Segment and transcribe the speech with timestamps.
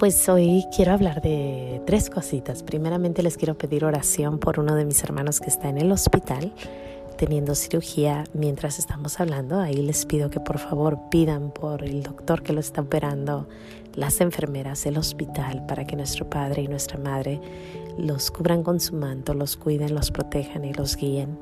[0.00, 2.62] Pues hoy quiero hablar de tres cositas.
[2.62, 6.54] Primeramente les quiero pedir oración por uno de mis hermanos que está en el hospital
[7.18, 9.60] teniendo cirugía mientras estamos hablando.
[9.60, 13.46] Ahí les pido que por favor pidan por el doctor que lo está operando,
[13.94, 17.38] las enfermeras, el hospital, para que nuestro padre y nuestra madre
[17.98, 21.38] los cubran con su manto, los cuiden, los protejan y los guíen.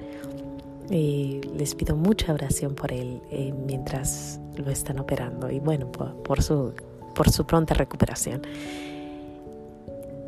[0.91, 6.43] Y les pido mucha oración por él eh, mientras lo están operando y bueno, por
[6.43, 6.73] su
[7.19, 8.43] por su pronta recuperación.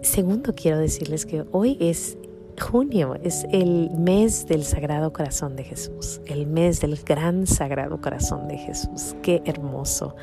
[0.02, 2.18] Segundo, quiero decirles que hoy es
[2.60, 8.48] junio, es el mes del Sagrado Corazón de Jesús, el mes del gran Sagrado Corazón
[8.48, 9.14] de Jesús.
[9.22, 10.16] Qué hermoso.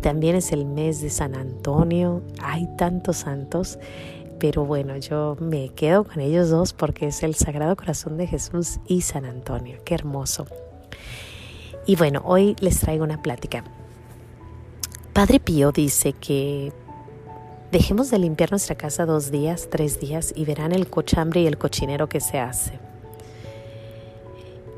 [0.00, 2.22] También es el mes de San Antonio.
[2.40, 3.80] Hay tantos santos,
[4.38, 8.78] pero bueno, yo me quedo con ellos dos porque es el Sagrado Corazón de Jesús
[8.86, 9.78] y San Antonio.
[9.84, 10.46] Qué hermoso.
[11.84, 13.64] Y bueno, hoy les traigo una plática.
[15.12, 16.72] Padre Pío dice que
[17.70, 21.58] dejemos de limpiar nuestra casa dos días, tres días y verán el cochambre y el
[21.58, 22.78] cochinero que se hace.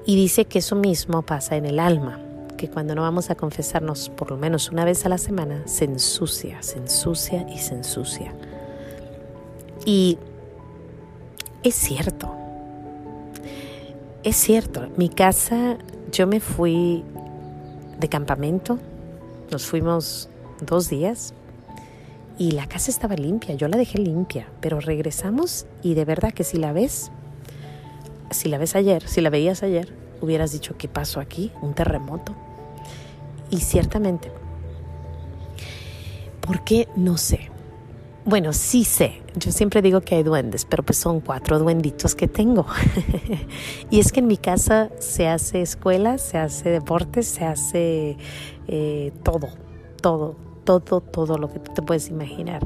[0.05, 2.19] Y dice que eso mismo pasa en el alma,
[2.57, 5.85] que cuando no vamos a confesarnos por lo menos una vez a la semana, se
[5.85, 8.35] ensucia, se ensucia y se ensucia.
[9.87, 10.19] Y
[11.63, 12.35] es cierto,
[14.25, 15.79] es cierto, mi casa,
[16.11, 17.05] yo me fui
[18.01, 18.81] de campamento
[19.55, 20.29] nos fuimos
[20.61, 21.33] dos días
[22.39, 26.43] y la casa estaba limpia, yo la dejé limpia, pero regresamos y de verdad que
[26.43, 27.13] si la ves,
[28.33, 31.53] si la ves ayer, si la veías ayer, hubieras dicho, ¿qué pasó aquí?
[31.63, 32.35] ¿Un terremoto?
[33.49, 34.33] Y ciertamente,
[36.41, 36.89] ¿por qué?
[36.97, 37.54] No sé.
[38.27, 39.23] Bueno, sí sé.
[39.37, 42.67] Yo siempre digo que hay duendes, pero pues son cuatro duenditos que tengo.
[43.91, 48.17] y es que en mi casa se hace escuela, se hace deportes, se hace
[48.67, 49.49] eh, todo,
[50.01, 52.63] todo, todo, todo lo que tú te puedes imaginar.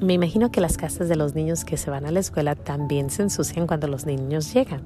[0.00, 3.10] Me imagino que las casas de los niños que se van a la escuela también
[3.10, 4.82] se ensucian cuando los niños llegan,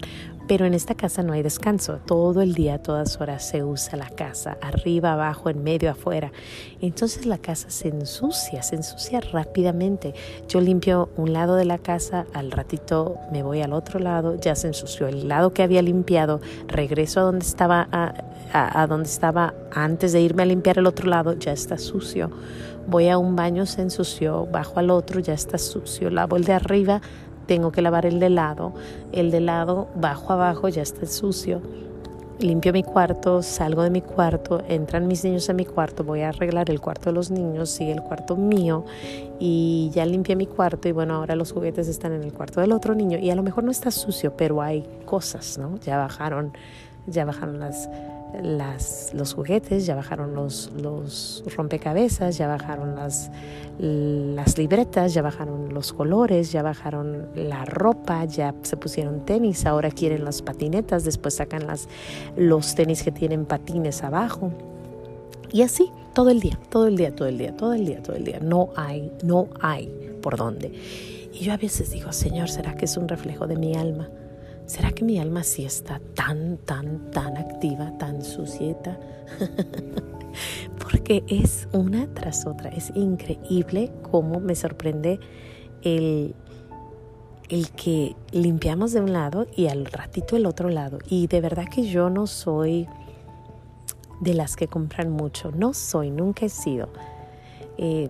[0.47, 1.99] pero en esta casa no hay descanso.
[2.05, 6.31] Todo el día, todas horas se usa la casa, arriba, abajo, en medio, afuera.
[6.83, 10.15] Entonces la casa se ensucia, se ensucia rápidamente.
[10.47, 14.55] Yo limpio un lado de la casa, al ratito me voy al otro lado, ya
[14.55, 17.89] se ensució el lado que había limpiado, regreso a donde estaba,
[18.53, 22.31] a donde estaba antes de irme a limpiar el otro lado, ya está sucio
[22.89, 26.53] voy a un baño, se ensució, bajo al otro, ya está sucio, lavo el de
[26.53, 27.01] arriba,
[27.47, 28.75] tengo que lavar el de lado,
[29.13, 31.61] el de lado, bajo abajo, ya está sucio.
[32.41, 36.29] Limpio mi cuarto, salgo de mi cuarto, entran mis niños en mi cuarto, voy a
[36.29, 38.85] arreglar el cuarto de los niños, sigue el cuarto mío
[39.41, 42.71] y ya limpié mi cuarto y bueno, ahora los juguetes están en el cuarto del
[42.71, 45.79] otro niño y a lo mejor no está sucio, pero hay cosas, ¿no?
[45.81, 46.53] Ya bajaron,
[47.09, 47.89] ya bajaron las
[48.43, 53.31] las, los juguetes, ya bajaron los, los rompecabezas, ya bajaron las,
[53.79, 59.91] las libretas, ya bajaron los colores, ya bajaron la ropa, ya se pusieron tenis, ahora
[59.91, 61.89] quieren las patinetas, después sacan las,
[62.37, 64.53] los tenis que tienen patines abajo.
[65.51, 68.17] Y así, todo el día, todo el día, todo el día, todo el día, todo
[68.17, 68.39] el día.
[68.41, 69.87] No hay, no hay
[70.21, 70.73] por dónde.
[71.33, 74.09] Y yo a veces digo, Señor, ¿será que es un reflejo de mi alma?
[74.69, 79.01] ¿Será que mi alma sí está tan, tan, tan activa, tan sucieta?
[80.79, 82.69] Porque es una tras otra.
[82.69, 85.21] Es increíble cómo me sorprende
[85.83, 86.35] el,
[87.49, 90.99] el que limpiamos de un lado y al ratito el otro lado.
[91.09, 92.87] Y de verdad que yo no soy
[94.21, 95.51] de las que compran mucho.
[95.51, 96.91] No soy, nunca he sido.
[97.79, 98.09] Eh,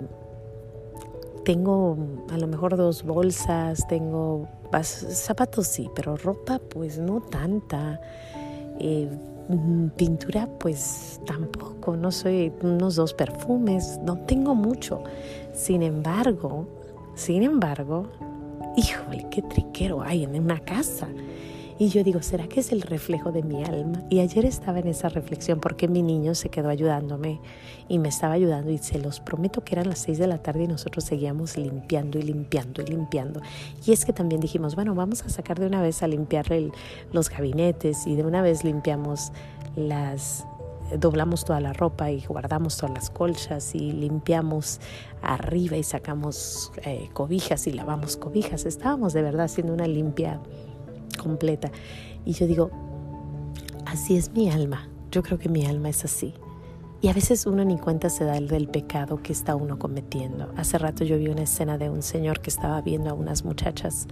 [1.44, 1.96] tengo
[2.32, 4.48] a lo mejor dos bolsas, tengo
[4.88, 8.00] zapatos sí, pero ropa pues no tanta.
[8.80, 9.08] Eh,
[9.48, 15.02] mm, pintura pues tampoco, no soy unos dos perfumes, no tengo mucho.
[15.52, 16.66] Sin embargo,
[17.14, 18.06] sin embargo,
[18.76, 21.08] híjole, qué triquero hay en una casa.
[21.80, 24.02] Y yo digo, ¿será que es el reflejo de mi alma?
[24.10, 27.40] Y ayer estaba en esa reflexión porque mi niño se quedó ayudándome
[27.88, 30.64] y me estaba ayudando y se los prometo que eran las seis de la tarde
[30.64, 33.40] y nosotros seguíamos limpiando y limpiando y limpiando.
[33.86, 36.72] Y es que también dijimos, bueno, vamos a sacar de una vez a limpiarle
[37.12, 39.30] los gabinetes y de una vez limpiamos
[39.76, 40.44] las
[40.98, 44.80] doblamos toda la ropa y guardamos todas las colchas y limpiamos
[45.22, 48.64] arriba y sacamos eh, cobijas y lavamos cobijas.
[48.64, 50.40] Estábamos de verdad haciendo una limpia
[51.18, 51.70] completa.
[52.24, 52.70] Y yo digo,
[53.84, 54.88] así es mi alma.
[55.10, 56.32] Yo creo que mi alma es así.
[57.00, 60.50] Y a veces uno ni cuenta se da el del pecado que está uno cometiendo.
[60.56, 64.08] Hace rato yo vi una escena de un señor que estaba viendo a unas muchachas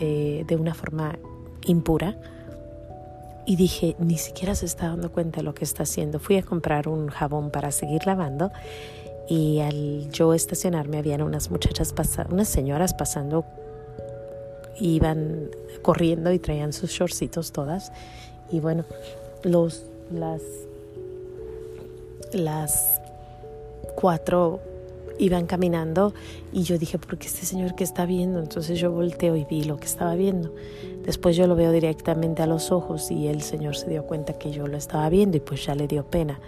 [0.00, 1.18] eh, de una forma
[1.66, 2.16] impura
[3.46, 6.18] y dije, ni siquiera se está dando cuenta de lo que está haciendo.
[6.18, 8.50] Fui a comprar un jabón para seguir lavando
[9.28, 11.94] y al yo estacionarme habían unas muchachas,
[12.30, 13.44] unas señoras pasando,
[14.80, 15.50] iban
[15.82, 17.92] corriendo y traían sus shortcitos todas
[18.50, 18.84] y bueno,
[19.44, 20.40] los, las
[22.34, 23.00] las
[23.94, 24.60] cuatro
[25.18, 26.12] iban caminando
[26.52, 28.40] y yo dije, ¿por qué este señor que está viendo?
[28.40, 30.52] Entonces yo volteo y vi lo que estaba viendo.
[31.04, 34.50] Después yo lo veo directamente a los ojos y el señor se dio cuenta que
[34.50, 36.40] yo lo estaba viendo y pues ya le dio pena.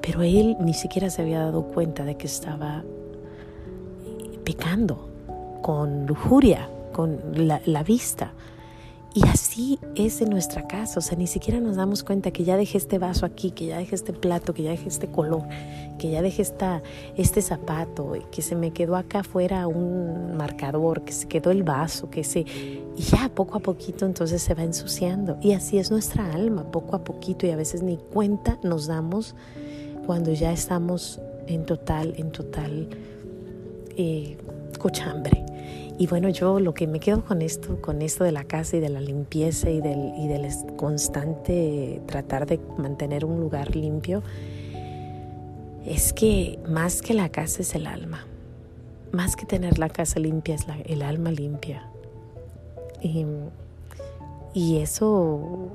[0.00, 2.82] Pero él ni siquiera se había dado cuenta de que estaba
[4.44, 5.08] pecando
[5.62, 8.32] con lujuria, con la, vista.
[9.12, 12.56] Y así es en nuestra casa, o sea, ni siquiera nos damos cuenta que ya
[12.56, 15.42] dejé este vaso aquí, que ya dejé este plato, que ya dejé este color,
[15.98, 16.80] que ya dejé esta,
[17.16, 22.08] este zapato, que se me quedó acá afuera un marcador, que se quedó el vaso,
[22.08, 22.40] que se...
[22.40, 25.38] Y ya poco a poquito entonces se va ensuciando.
[25.42, 29.34] Y así es nuestra alma, poco a poquito, y a veces ni cuenta nos damos
[30.06, 32.88] cuando ya estamos en total, en total
[33.96, 34.36] eh,
[34.80, 35.44] cochambre.
[35.98, 38.80] Y bueno, yo lo que me quedo con esto, con esto de la casa y
[38.80, 44.22] de la limpieza y del, y del constante tratar de mantener un lugar limpio,
[45.84, 48.26] es que más que la casa es el alma.
[49.12, 51.86] Más que tener la casa limpia es el alma limpia.
[53.02, 53.26] Y,
[54.54, 55.68] y eso,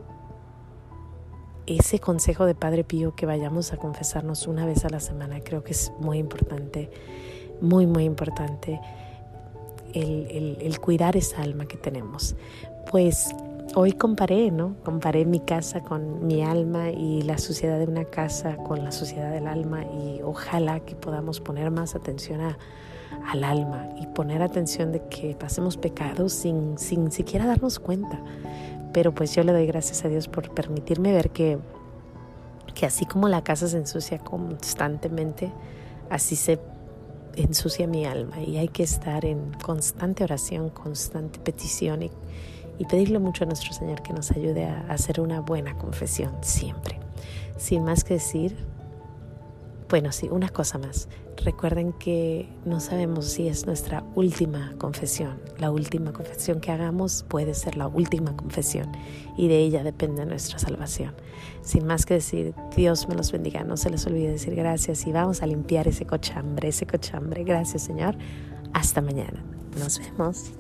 [1.68, 5.64] ese consejo de Padre Pío que vayamos a confesarnos una vez a la semana, creo
[5.64, 6.90] que es muy importante,
[7.62, 8.80] muy, muy importante
[9.94, 12.36] el, cuidar esa alma que tenemos.
[12.92, 13.34] Pues
[13.76, 14.76] hoy comparé, ¿no?
[14.84, 19.32] Comparé mi casa con mi alma y la suciedad de una casa con la suciedad
[19.32, 25.02] del alma y ojalá que podamos poner más atención al alma y poner atención de
[25.08, 28.20] que pasemos pecados sin, sin siquiera darnos cuenta.
[28.94, 31.58] Pero pues yo le doy gracias a Dios por permitirme ver que,
[32.74, 35.52] que así como la casa se ensucia constantemente,
[36.10, 36.60] así se
[37.36, 42.12] ensucia mi alma y hay que estar en constante oración, constante petición y,
[42.90, 47.00] pedirle mucho a nuestro Señor que nos ayude a hacer una buena confesión siempre.
[47.58, 48.56] Sin más que decir,
[49.90, 51.08] bueno, sí, una cosa más.
[51.44, 55.40] Recuerden que no sabemos si es nuestra última confesión.
[55.60, 58.92] La última confesión que hagamos puede ser la última confesión
[59.38, 61.14] y de ella depende nuestra salvación.
[61.62, 63.64] Sin más que decir, Dios me los bendiga.
[63.64, 67.44] No se les olvide decir gracias y vamos a limpiar ese cochambre, ese cochambre.
[67.44, 68.16] Gracias Señor.
[68.74, 69.44] Hasta mañana.
[69.78, 70.52] Nos vemos.